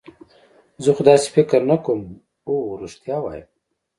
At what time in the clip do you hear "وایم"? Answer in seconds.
3.21-3.47